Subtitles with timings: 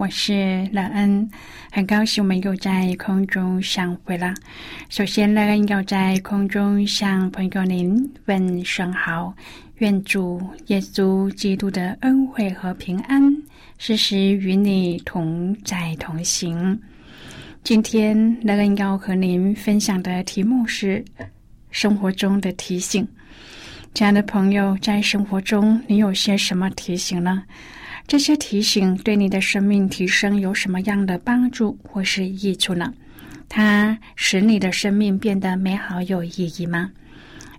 [0.00, 1.30] 我是乐恩，
[1.70, 4.32] 很高兴我们又在空中相会了。
[4.88, 9.34] 首先，乐恩要在空中向朋友您问声好，
[9.76, 13.22] 愿主耶稣基督的恩惠和平安
[13.76, 16.80] 时时与你同在同行。
[17.62, 21.04] 今天，乐恩要和您分享的题目是
[21.70, 23.06] 生活中的提醒。
[23.92, 27.42] 亲爱的朋友，在生活中你有些什么提醒呢？
[28.10, 32.92] 这些提醒对你的生命提升有什么样的帮助或是益处呢？
[33.48, 36.90] 它使你的生命变得美好有意义吗？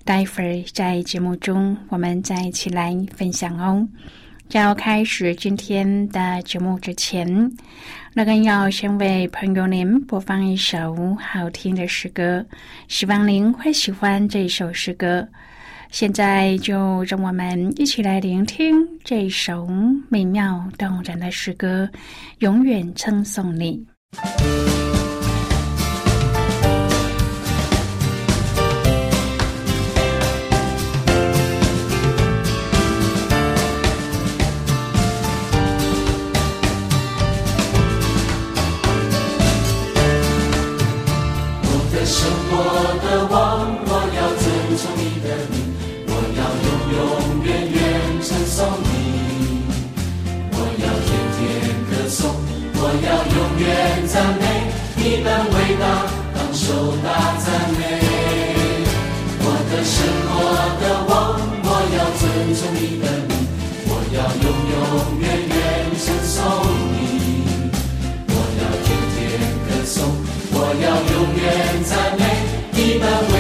[0.03, 3.87] 待会儿在节目中我们再一起来分享哦。
[4.49, 7.49] 在要开始今天的节目之前，
[8.13, 12.45] 那个要先为朋友您播放一首好听的诗歌，
[12.89, 15.25] 希望您会喜欢这首诗歌。
[15.91, 19.67] 现在就让我们一起来聆听这首
[20.07, 21.87] 美妙动人的诗歌，
[22.39, 23.85] 《永远称颂你》。
[70.81, 72.25] 要永远赞美
[72.71, 73.30] 你们。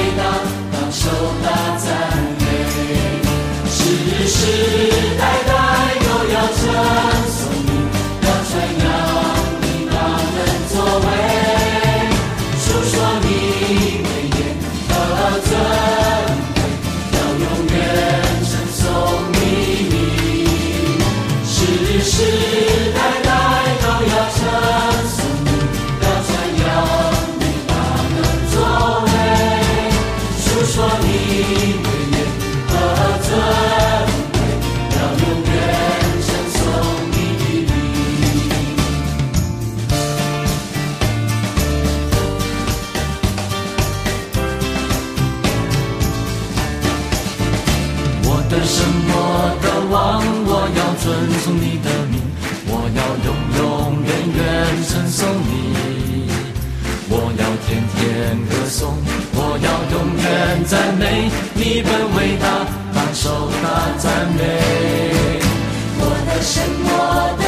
[51.21, 52.19] 遵从你的名，
[52.65, 53.61] 我要永永
[54.03, 54.41] 远远
[54.89, 56.27] 称送你，
[57.09, 57.99] 我要天天
[58.49, 58.97] 歌颂，
[59.33, 60.25] 我要永远
[60.65, 63.65] 赞美你本伟大，感手那
[63.99, 64.39] 赞美。
[65.99, 66.89] 我的神，我
[67.37, 67.40] 的。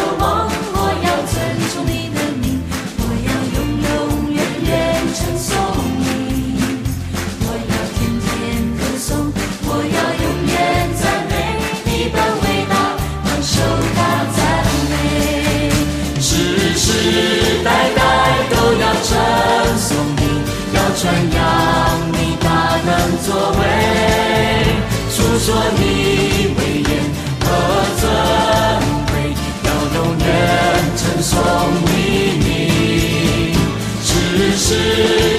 [25.45, 25.81] 说你
[26.57, 26.89] 威严
[27.41, 27.45] 和
[27.99, 28.01] 尊
[29.07, 29.11] 贵，
[29.65, 30.25] 要永远
[30.95, 31.31] 称颂
[31.83, 31.91] 你
[32.39, 32.47] 名，
[34.05, 34.07] 只
[34.55, 35.32] 是。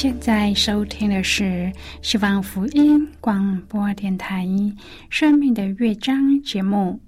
[0.00, 1.72] 现在收听的是
[2.02, 4.46] 希望福音广播电台
[5.10, 7.00] 《生命的乐章》节目。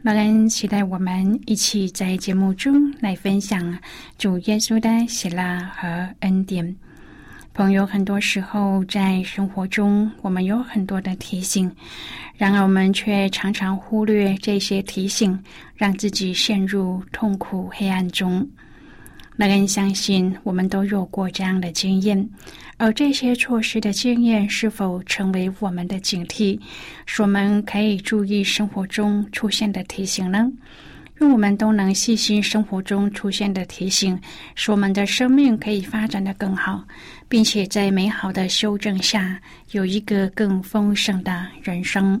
[0.00, 3.78] 让人期待我们一起在节目中来分享
[4.18, 6.74] 主耶稣的喜乐和恩典。
[7.54, 11.70] 朋友，很多时候在生活中，我们有很多的提醒，
[12.36, 15.38] 然而我们却常常忽略这些提醒，
[15.76, 18.44] 让自己陷入痛苦黑暗中。
[19.34, 22.28] 每个人相信，我们都有过这样的经验，
[22.76, 26.60] 而这些措施的经验是否成为我们的警惕，
[27.06, 30.50] 使我们可以注意生活中出现的提醒呢？
[31.20, 34.20] 愿我们都能细心生活中出现的提醒，
[34.54, 36.84] 使我们的生命可以发展的更好，
[37.28, 39.40] 并且在美好的修正下，
[39.70, 42.20] 有一个更丰盛的人生。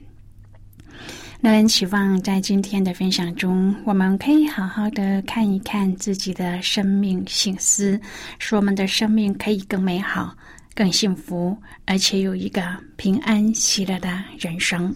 [1.43, 7.99] 那人期望在今天的分享中，我们可以好好的看一看自己的生命醒思，
[8.37, 10.35] 使我们的生命可以更美好、
[10.75, 12.61] 更幸福，而且有一个
[12.95, 14.95] 平安喜乐的人生。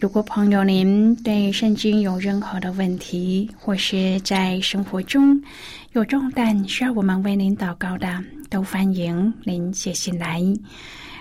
[0.00, 5.40] 如果朋友您对圣经有任何的问题，或是在生活中
[5.92, 8.08] 有重担需要我们为您祷告的，
[8.50, 10.42] 都欢迎您写信来。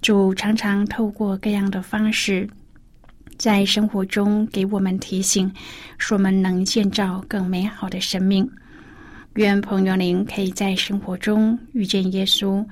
[0.00, 2.48] 主常常透过各样的方式，
[3.36, 5.52] 在生活中给我们提醒，
[5.98, 8.48] 使我们能建造更美好的生命。
[9.34, 12.64] 愿朋友您可以在生活中遇见耶稣，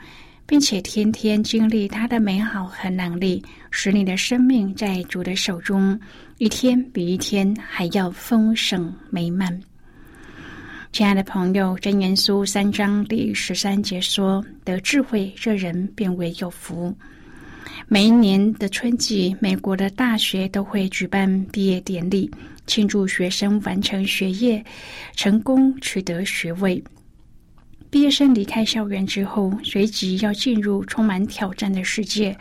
[0.46, 5.99] 并且天天经历他的美好和能力，使你的生命在主的手中
[6.38, 9.61] 一天比一天还要丰盛美满。
[10.93, 16.94] 亲爱的朋友，真言书三章第十三节说：“得智慧，这人便为有福。”
[17.88, 22.30] 每一年的春季，美国的大学都会举办毕业典礼，
[22.66, 24.64] 庆祝学生完成学业、
[25.14, 26.82] 成功取得学位。
[27.90, 32.37] 毕业生离开校园之后，随即要进入充满挑战的世界。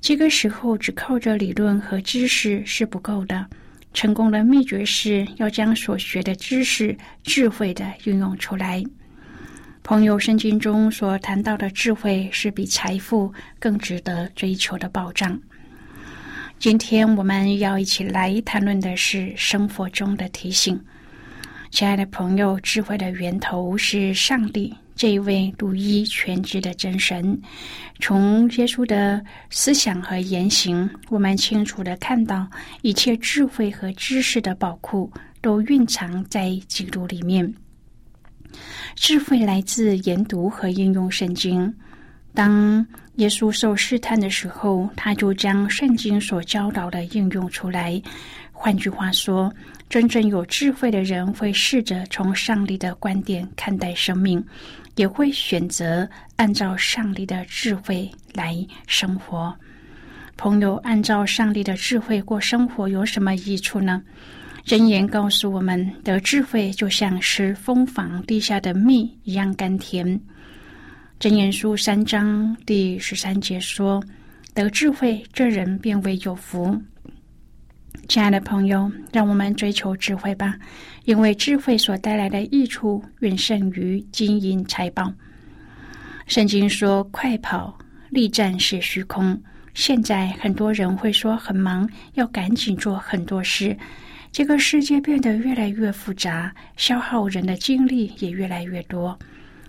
[0.00, 3.46] 这个时候，只靠着理论和知识是不够的。
[3.92, 8.82] 成功的秘诀是要将所学的知识、智慧的运用出来。
[9.82, 15.38] 朋友圣经中所谈到的智慧，是比财富更值得追求的保障。
[16.58, 20.78] 今天我们要一起来谈论的是生活中的提醒。
[21.70, 27.40] 亲爱的朋友，智慧的源头是上帝这一位独一全知的真神。
[27.98, 32.46] 从耶稣的思想和言行，我们清楚的看到，
[32.82, 35.10] 一切智慧和知识的宝库
[35.40, 37.52] 都蕴藏在基督里面。
[38.94, 41.72] 智慧来自研读和应用圣经。
[42.32, 48.00] 当耶稣受试探的时候，他就将圣经所教导的应用出来。
[48.52, 49.52] 换句话说，
[49.88, 54.44] 真正有智慧的人会试着从上帝的观点看待生命，
[54.96, 58.54] 也会选择按照上帝的智慧来
[58.86, 59.54] 生活。
[60.36, 64.02] 朋友，按照上帝的智慧过生活有什么益处呢？
[64.64, 70.20] 箴言告诉我们得智慧就像是蜂房地下的蜜一样甘甜。
[71.18, 74.02] 箴言书三章第十三节说
[74.54, 76.80] ：“得智慧，这人便为有福。”
[78.08, 80.56] 亲爱的朋友，让我们追求智慧吧，
[81.04, 85.12] 因为智慧所带来的益处远胜于金银财宝。
[86.26, 87.76] 圣经说：“快跑，
[88.10, 89.40] 力战是虚空。”
[89.74, 93.76] 现在很多人会说很忙，要赶紧做很多事。
[94.32, 99.18] 这个世界变得越来越复杂，消耗人的精力也越来越多。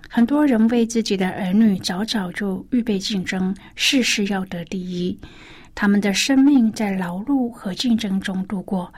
[0.07, 5.17] 很多人为自己的儿女早早就预备竞争，事事要得第一。
[5.73, 8.93] 他们的生命在劳碌和竞争中度过。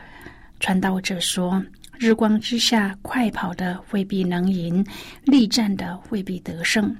[0.60, 1.63] 传道者说
[1.98, 4.86] ：“日光之下，快跑的未必能赢，
[5.24, 6.96] 力战的未必得胜。”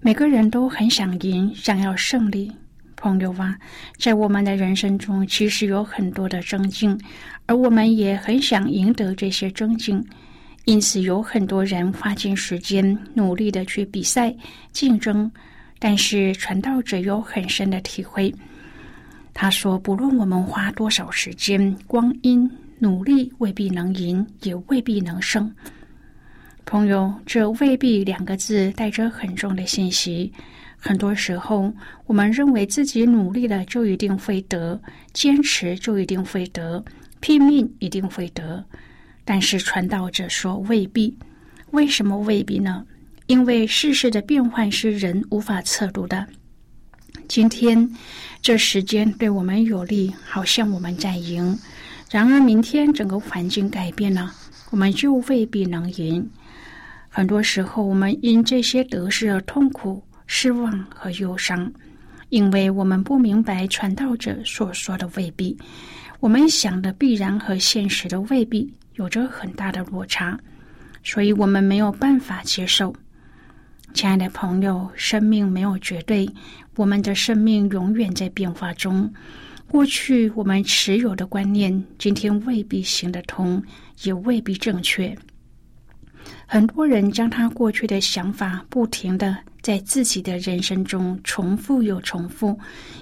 [0.00, 2.52] 每个人都很想赢，想要胜利。
[2.96, 3.56] 朋友啊，
[3.98, 6.98] 在我们的人生中，其实有很多的争竞，
[7.46, 10.04] 而我们也很想赢得这些争竞。
[10.64, 14.34] 因此，有很多人花尽时间，努力的去比赛
[14.72, 15.30] 竞争。
[15.78, 18.34] 但是，传道者有很深的体会。
[19.34, 25.54] 他说：“不论我们花多少时间、光阴、努力，未必能赢，也未必能胜。”
[26.64, 30.32] 朋友，这未必两个字带着很重的信息。
[30.78, 31.72] 很多时候，
[32.06, 34.80] 我们认为自己努力了就一定会得，
[35.12, 36.84] 坚持就一定会得，
[37.20, 38.64] 拼命一定会得。
[39.24, 41.18] 但是传道者说未必。
[41.72, 42.86] 为什么未必呢？
[43.26, 46.24] 因为世事的变换是人无法测度的。
[47.26, 47.90] 今天
[48.40, 51.58] 这时间对我们有利，好像我们在赢；
[52.08, 54.32] 然而明天整个环境改变了，
[54.70, 56.30] 我们就未必能赢。
[57.08, 61.72] 很多时候，我们因这些得失而痛苦、失望和忧伤，
[62.28, 65.56] 因为我们不明白传道者所说的未必，
[66.20, 70.38] 我们想的必然和现实的未必有着很大的落差，
[71.04, 72.94] 所以我们没有办法接受。
[73.94, 76.28] 亲爱的朋友，生命没有绝对，
[76.74, 79.10] 我们的生命永远在变化中。
[79.68, 83.62] 过去我们持有的观念，今天未必行得通，
[84.02, 85.16] 也未必正确。
[86.48, 92.56] 很多人将他过去的想法不停的在自己的人生中重复又重复，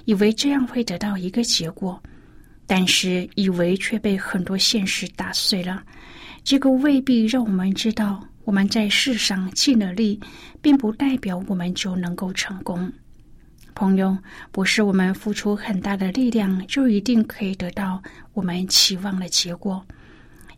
[0.05, 2.01] 以为这样会得到一个结果，
[2.65, 5.83] 但是以为却被很多现实打碎了。
[6.43, 10.19] 这个未必让我们知道，我们在世上尽了力，
[10.59, 12.91] 并不代表我们就能够成功。
[13.75, 14.17] 朋友，
[14.51, 18.01] 不是我们付出很大的力量就一定可以得到
[18.33, 19.85] 我们期望的结果。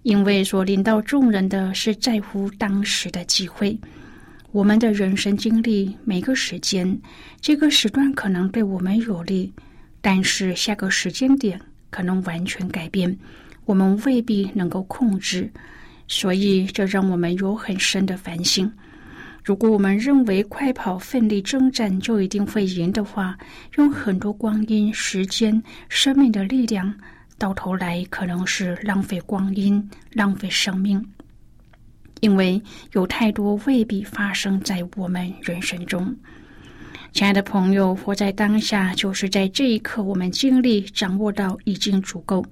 [0.07, 3.77] 因为所领导众人的是在乎当时的机会，
[4.53, 6.97] 我们的人生经历每个时间，
[7.41, 9.51] 这个时段可能对我们有利，
[9.99, 11.59] 但是下个时间点
[11.89, 13.13] 可能完全改变，
[13.65, 15.51] 我们未必能够控制，
[16.07, 18.71] 所以这让我们有很深的反省。
[19.43, 23.37] 如果我们认为快跑、奋力征战就一定会赢的话，
[23.75, 26.93] 用很多光阴、时间、生命的力量。
[27.37, 31.03] 到头来可能是浪费光阴、浪费生命，
[32.21, 32.61] 因为
[32.93, 36.15] 有太多未必发生在我们人生中。
[37.13, 42.45] 亲爱的朋友，活在当下，就是在这一刻，我们尽力掌握到已经足够。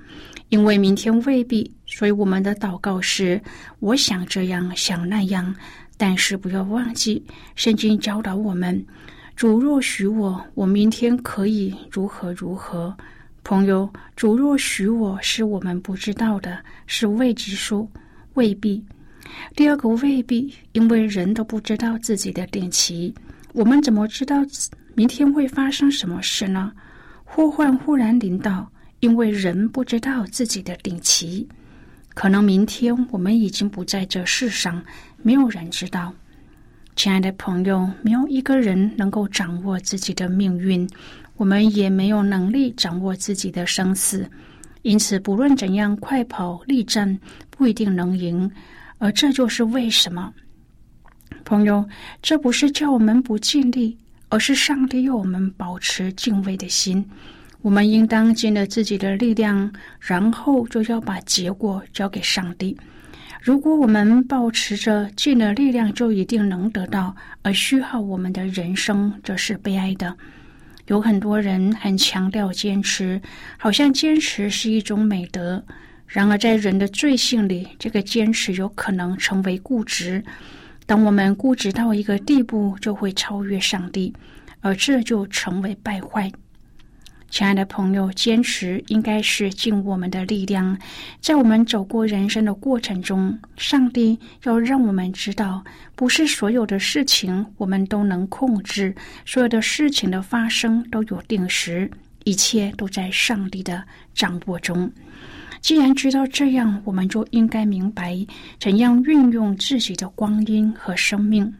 [0.50, 3.42] 因为明天未必，所以我们的祷告是：
[3.80, 5.54] 我想这样，想那样。
[5.98, 7.24] 但是不要忘记，
[7.56, 8.86] 圣经教导我们：
[9.36, 12.96] 主若许我，我明天可以如何如何。
[13.46, 17.88] 朋友，主若许我，是我们不知道的，是未知数，
[18.34, 18.84] 未必。
[19.56, 23.14] 第二个未必，因为人都不知道自己的定期，
[23.54, 24.38] 我们怎么知道
[24.96, 26.72] 明天会发生什么事呢？
[27.24, 28.68] 祸患忽然临到，
[29.00, 31.48] 因为人不知道自己的定期，
[32.16, 34.84] 可能明天我们已经不在这世上，
[35.22, 36.12] 没有人知道。
[36.96, 40.88] 亲爱的朋友，没有一个人能够掌握自己的命运。
[41.36, 44.30] 我们也没有能力掌握自己的生死，
[44.84, 48.50] 因此不论怎样快跑力战，不一定能赢。
[48.98, 50.34] 而这就是为什么，
[51.44, 51.86] 朋友，
[52.22, 53.98] 这不是叫我们不尽力，
[54.30, 57.06] 而是上帝要我们保持敬畏的心。
[57.62, 62.78] 我们应当尽了自己的力量，然后就要把结果交给上帝。
[63.46, 70.18] 如果我们保持着尽了力量就一定能得到，而虚耗我们的人生，这是悲哀的。
[70.88, 73.22] 有很多人很强调坚持，
[73.60, 75.64] 好像坚持是一种美德。
[76.08, 80.24] 然而，在人的罪性里，这个坚持有可能成为固执。
[80.88, 84.12] 当我们固执到一个地步，就会超越上帝，
[84.62, 86.32] 而这就成为败坏。
[87.36, 90.78] 亲爱的朋友，坚持应该是尽我们的力量。
[91.20, 95.62] 在我们走过人生的过程中，上帝要让我们知道，
[95.98, 101.92] 不是所有的事情我们都能控制，所有的事情的发生都有定时，
[102.24, 104.90] 一切都在上帝的掌握中。
[105.60, 108.18] 既然知道这样，我们就应该明白
[108.62, 111.54] 怎样运用自己的光阴和生命。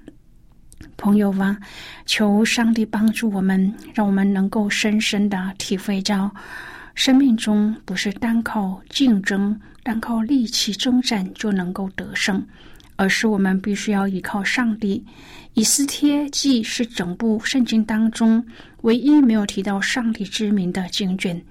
[0.98, 1.58] 朋友啊，
[2.06, 6.32] 求上帝帮助我们，让我们能够深深的体会到，
[6.94, 12.46] 生命中不是单靠竞争、单靠力气征战就能够得胜，
[12.96, 15.04] 而是我们必须要依靠上帝。
[15.54, 18.46] 以斯帖记是整部圣经当中
[18.82, 21.42] 唯一没有提到上帝之名的经卷。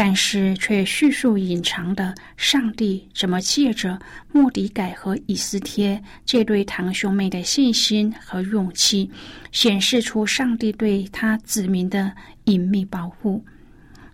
[0.00, 3.98] 但是却叙述隐藏的上帝怎么借着
[4.30, 9.10] 莫迪改和以斯帖这对堂兄妹的信心和勇气，
[9.50, 12.12] 显示出上帝对他子民的
[12.44, 13.44] 隐秘保护。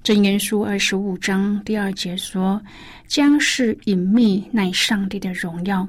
[0.03, 2.59] 真言书二十五章第二节说
[3.07, 5.87] ：“将是隐秘乃上帝的荣耀。”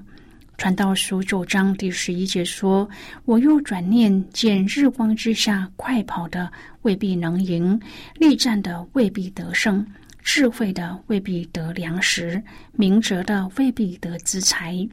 [0.58, 2.90] 传道书九章第十一节说
[3.26, 6.52] ：“我又转念见日光之下快跑的。”
[6.84, 7.80] 未必能赢，
[8.14, 9.86] 力战的未必得胜，
[10.22, 12.42] 智慧的未必得粮食，
[12.74, 14.88] 明哲的未必得资财，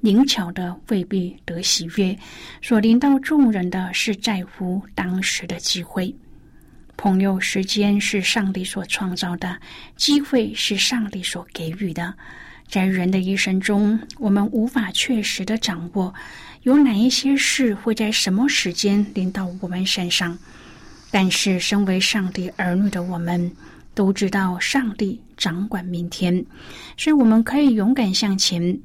[0.00, 2.16] 灵巧的未必得喜悦。
[2.60, 6.14] 所临到众人的是在乎当时的机会。
[6.98, 9.60] 朋友，时间是上帝所创造的，
[9.94, 12.12] 机会是上帝所给予的。
[12.66, 16.12] 在人的一生中，我们无法确实的掌握
[16.64, 20.36] 有哪一些事会在什么时间临到我们身上。
[21.08, 23.50] 但是，身为上帝儿女的我们，
[23.94, 26.44] 都知道上帝掌管明天，
[26.96, 28.76] 所以我们可以勇敢向前。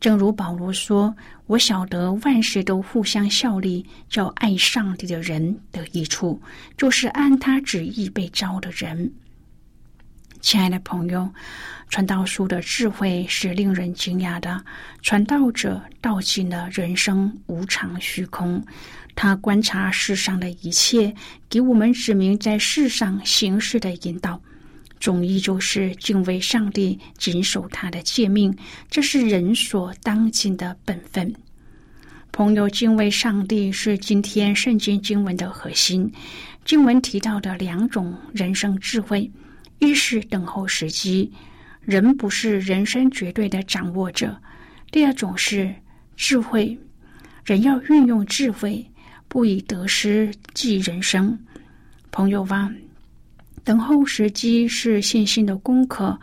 [0.00, 1.14] 正如保罗说
[1.46, 6.40] ：“我晓得万事都互相效力，叫爱上帝的人得益处，
[6.76, 9.12] 就是按他旨意被招的人。”
[10.40, 11.30] 亲爱的朋友，
[11.90, 14.64] 传道书的智慧是令人惊讶的。
[15.02, 18.64] 传道者道尽了人生无常虚空。
[19.14, 21.14] 他观察世上的一切，
[21.50, 24.40] 给我们指明在世上行事的引导。
[25.00, 28.54] 总意就是敬畏上帝，谨守他的诫命，
[28.90, 31.34] 这是人所当尽的本分。
[32.30, 36.12] 朋友，敬畏上帝是今天圣经经文的核心。
[36.64, 39.28] 经文提到的两种人生智慧，
[39.78, 41.32] 一是等候时机，
[41.80, 44.28] 人不是人生绝对的掌握者；
[44.92, 45.74] 第二种是
[46.14, 46.78] 智慧，
[47.44, 48.86] 人要运用智慧。
[49.26, 51.38] 不以得失计人生，
[52.10, 52.68] 朋友吧，
[53.64, 56.18] 等候时机是信心的功课。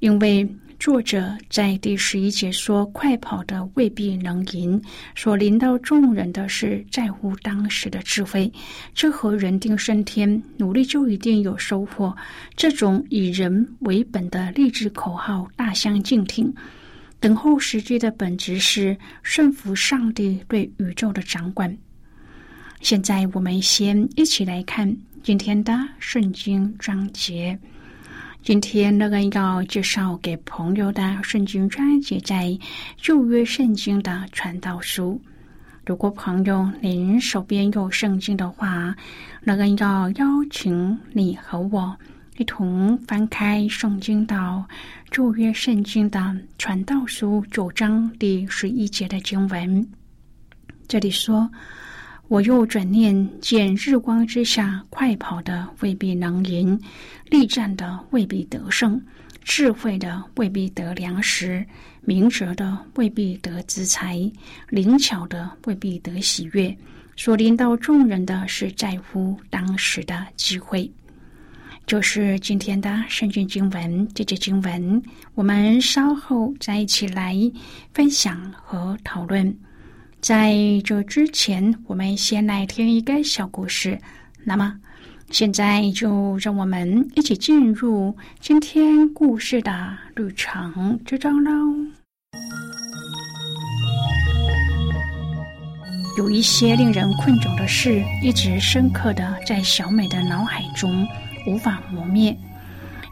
[0.00, 0.46] 因为
[0.78, 4.80] 作者在第十一节说：“快跑的未必能赢，
[5.14, 8.52] 所临到众人的是在乎当时的智慧。
[8.94, 12.14] 这和人定胜天，努力就一定有收获。
[12.54, 16.54] 这种以人为本的励志口号大相径庭。
[17.18, 21.74] 等候时机的本质是顺服上帝对宇宙的掌管。”
[22.82, 24.94] 现在我们先一起来看
[25.26, 27.58] 今天的圣经章节。
[28.44, 32.56] 今天那个要介绍给朋友的圣经章节在
[32.96, 35.20] 旧约圣经的传道书。
[35.84, 38.94] 如果朋友您手边有圣经的话，
[39.42, 41.96] 那个要邀请你和我
[42.36, 44.64] 一同翻开圣经到
[45.10, 49.84] 旧约圣经的传道书九章第十一节的经文。
[50.86, 51.50] 这里说。
[52.28, 56.78] 我又转念见日光之下快跑的未必能赢，
[57.30, 59.00] 力战的未必得胜，
[59.44, 61.64] 智慧的未必得粮食，
[62.00, 64.20] 明哲的未必得资财，
[64.70, 66.76] 灵巧的未必得喜悦。
[67.14, 70.90] 所临到众人的是在乎当时的机会，
[71.86, 74.08] 就是今天的圣经经文。
[74.14, 75.00] 这节经文，
[75.34, 77.34] 我们稍后再一起来
[77.94, 79.56] 分享和讨论。
[80.26, 83.96] 在这之前，我们先来听一个小故事。
[84.42, 84.74] 那么，
[85.30, 91.50] 现在就让我们一起进入今天故事的旅程之中喽。
[96.18, 101.06] 有一些令人困窘的事，一直深刻的在小美的脑海中
[101.46, 102.36] 无法磨灭。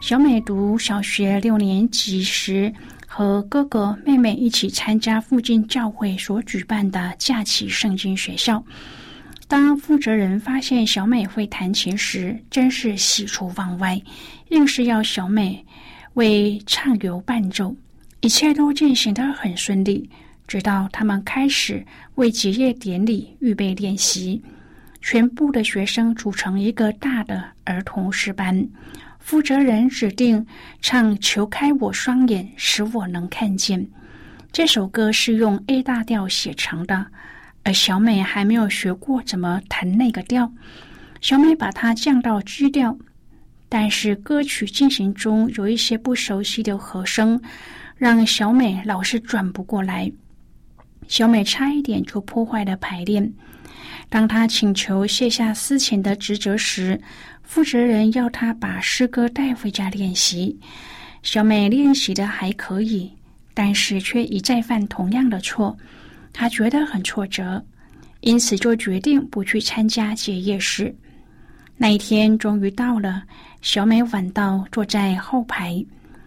[0.01, 2.73] 小美读小学六年级时。
[3.17, 8.61] 和哥哥妹妹一起参加附近教会所举办的假期圣经学校。
[9.47, 13.97] 当负责人发现小美会弹琴时，真是喜出望外，
[14.49, 15.65] 硬是要小美
[16.15, 17.73] 为唱游伴奏。
[18.19, 20.09] 一切都进行得很顺利，
[20.45, 24.43] 直到他们开始为结业典礼预备练习。
[24.99, 28.67] 全部的学生组成一个大的儿童诗班。
[29.25, 30.45] 负责人指定
[30.81, 33.81] 唱《求开我双眼，使我能看见》
[34.51, 37.03] 这首歌是用 A 大调写成的，
[37.63, 40.53] 而小美还没有学过怎么弹那个调。
[41.21, 42.95] 小美把它降到 G 调，
[43.67, 47.41] 但是歌曲进行中有一些不熟悉的和声，
[47.97, 50.11] 让小美老是转不过来。
[51.07, 53.33] 小美差一点就破坏了排练。
[54.07, 57.01] 当她请求卸下司琴的职责时，
[57.45, 60.57] 负责人要他把诗歌带回家练习。
[61.23, 63.11] 小美练习的还可以，
[63.53, 65.75] 但是却一再犯同样的错，
[66.33, 67.63] 她觉得很挫折，
[68.19, 70.93] 因此就决定不去参加结业式。
[71.77, 73.23] 那一天终于到了，
[73.61, 75.83] 小美晚到，坐在后排，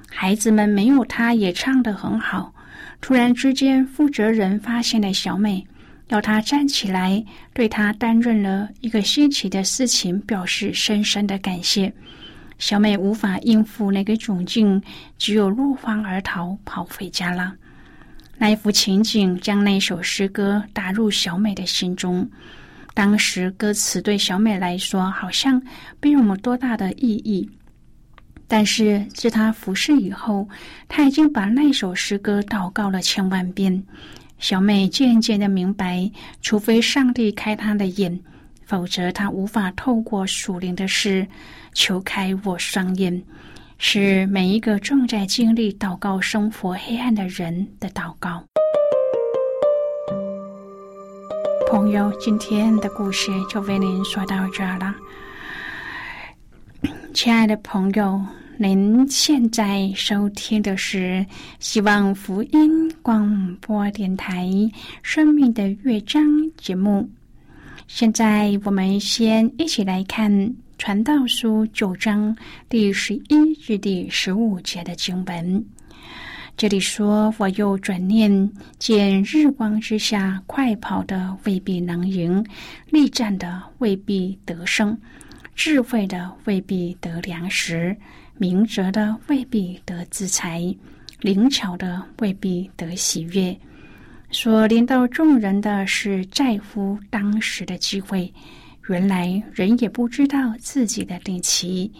[0.08, 2.52] 孩子们没有她也唱得很好。
[3.00, 5.64] 突然之间，负责人发现了小美。
[6.08, 11.92] 要他站起来，对他担任了一个星期的事情表示深深的感谢。
[12.58, 14.82] 小美无法应付那个窘境，
[15.16, 17.54] 只有落荒而逃，跑回家了。
[18.36, 22.28] 那一幅情景将那首诗歌打入小美的心中。
[22.94, 25.62] 当时歌词对小美来说好像
[26.00, 27.48] 并没有多大的意义，
[28.48, 30.48] 但是自她服侍以后，
[30.88, 33.84] 她已经把那首诗歌祷告了千万遍。
[34.38, 38.20] 小美渐渐的明白，除非上帝开她的眼，
[38.64, 41.26] 否则她无法透过属灵的事
[41.74, 43.22] 求开我双眼。
[43.78, 48.42] 是每一个正在经历祷告生活黑暗的人的祷告。
[51.70, 54.94] 朋友，今天的故事就为您说到这了。
[57.12, 58.20] 亲爱的朋友。
[58.60, 61.24] 您现在收听的是
[61.60, 64.46] 希望福音广播电台
[65.00, 66.24] 《生命的乐章》
[66.56, 67.08] 节目。
[67.86, 70.32] 现在我们先一起来看
[70.76, 72.36] 《传道书》九章
[72.68, 75.64] 第十一至第十五节的经文。
[76.56, 82.44] 这里说：“我又转念见日光之下，快跑的未必能赢，
[82.90, 84.98] 力战的未必得胜，
[85.54, 87.96] 智慧的未必得粮食。”
[88.38, 90.62] 明哲的未必得自裁，
[91.20, 93.56] 灵巧的未必得喜悦。
[94.30, 98.32] 所领导众人的是在乎当时的机会。
[98.88, 101.92] 原来人也不知道自己的定期。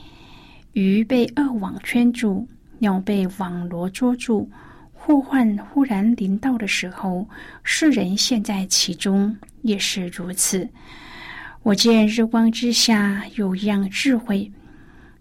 [0.73, 2.47] 鱼被恶网圈住，
[2.79, 4.49] 鸟被网罗捉住。
[4.93, 7.29] 祸患忽然临到的时候，
[7.63, 10.69] 世人陷在其中也是如此。
[11.63, 14.51] 我见日光之下有一样智慧。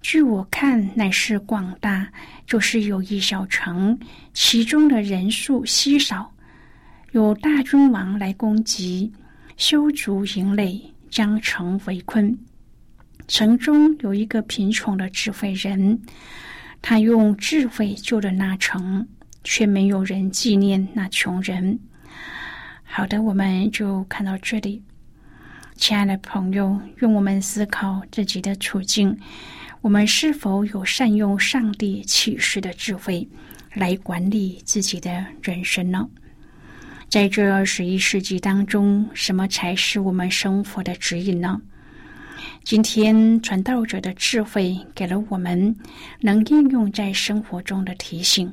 [0.07, 2.07] 据我看，乃是广大，
[2.45, 3.99] 就是有一小城，
[4.33, 6.33] 其中的人数稀少，
[7.11, 9.11] 有大君王来攻击，
[9.57, 12.39] 修筑营垒，将城围困。
[13.27, 15.99] 城中有一个贫穷的智慧人，
[16.81, 19.05] 他用智慧救了那城，
[19.43, 21.77] 却没有人纪念那穷人。
[22.81, 24.81] 好的，我们就看到这里，
[25.75, 29.13] 亲爱的朋友，用我们思考自己的处境。
[29.81, 33.27] 我们是否有善用上帝启示的智慧
[33.73, 36.07] 来管理自己的人生呢？
[37.09, 41.61] 在这二十一世纪当中，什么才是我们生活的指引呢？
[42.63, 45.73] 今天传道者的智慧给了我们
[46.19, 48.51] 能应用在生活中的提醒，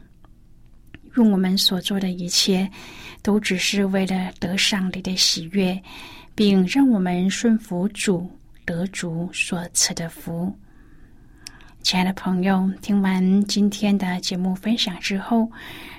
[1.17, 2.71] 用我们所做的一切
[3.23, 5.77] 都只是为了得上帝的喜悦，
[6.35, 8.31] 并让我们顺服主
[8.65, 10.57] 得主所赐的福。
[11.85, 15.47] 亲爱的朋友，听完今天的节目分享之后，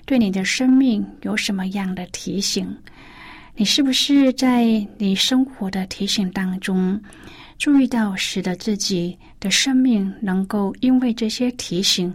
[0.04, 2.76] 对你的生命有什么样的提醒？
[3.54, 4.66] 你是不是在
[4.98, 7.00] 你生活的提醒当中
[7.60, 12.12] 注意到，使得自己的生命能够因为这些提醒，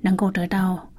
[0.00, 0.90] 能够得到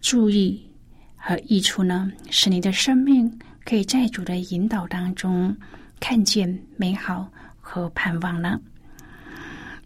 [0.00, 0.66] 注意
[1.14, 2.10] 和益处呢？
[2.30, 3.30] 使你的生命
[3.66, 5.54] 可以在主的引导当中
[6.00, 7.30] 看见美好
[7.60, 8.58] 和盼望呢？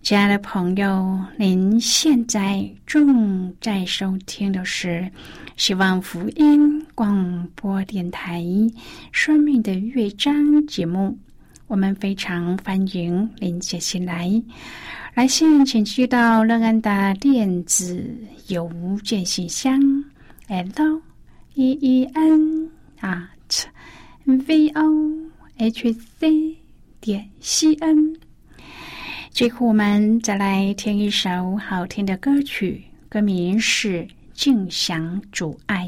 [0.09, 5.07] 亲爱的朋友，您现在正在收听的是
[5.59, 8.41] 希望福音广播电台
[9.13, 10.35] 《生命的乐章》
[10.67, 11.15] 节目。
[11.67, 14.33] 我们非常欢迎您接进来。
[15.13, 18.03] 来信请寄到乐安的电子
[18.47, 18.67] 邮
[19.05, 19.79] 件信箱
[20.47, 21.03] ：l
[21.53, 22.71] e e n
[23.03, 23.67] at
[24.25, 25.19] v o
[25.59, 26.57] h c
[26.99, 28.28] 点 c n。
[29.39, 34.03] 最后，我们再来听一首好听的歌曲，歌名是
[34.35, 35.87] 《静享主爱》。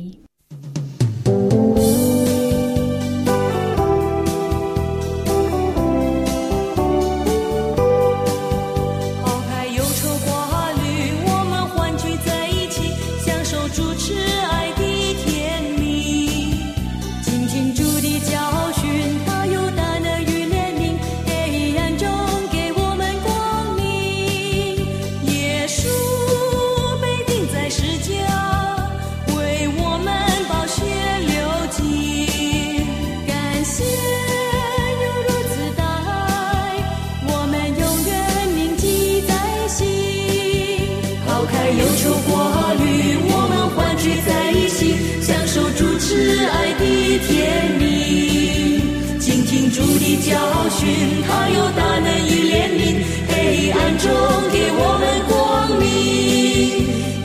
[50.31, 50.39] 教
[50.71, 50.87] 训，
[51.27, 54.07] 他有大能与怜悯，黑暗中
[54.53, 55.35] 给我们光
[55.81, 55.85] 明。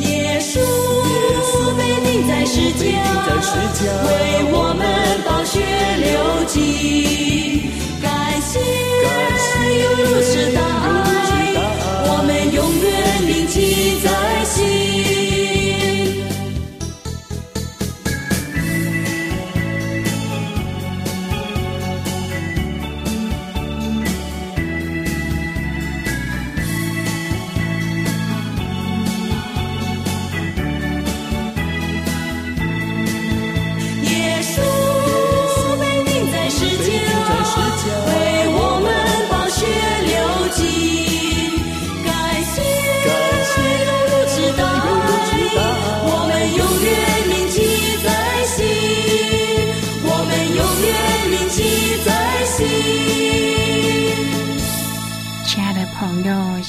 [0.02, 0.54] 耶稣
[1.78, 4.10] 被钉在十字架，为
[4.52, 4.82] 我们
[5.24, 5.54] 宝血
[6.02, 6.10] 流
[6.48, 7.55] 尽。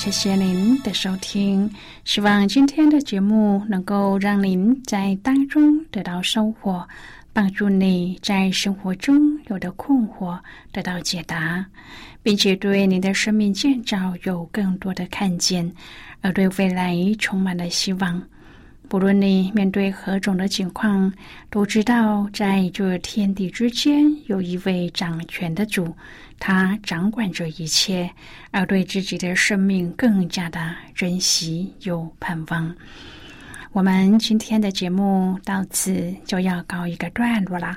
[0.06, 1.68] 谢谢您的收听。
[2.04, 6.86] 希望今天的节目能够让您在当中得到收获，
[7.32, 10.38] 帮助你在生活中有的困惑
[10.70, 11.66] 得到解答，
[12.22, 15.68] 并且对您的生命建造有更多的看见，
[16.20, 18.22] 而对未来充满了希望。
[18.88, 21.12] 不论你面对何种的情况，
[21.50, 25.92] 都知道在这天地之间有一位掌权的主，
[26.38, 28.08] 他掌管着一切，
[28.52, 32.74] 而对自己的生命更加的珍惜又盼望。
[33.72, 37.76] 我们今天的节目到此就要告一个段落了，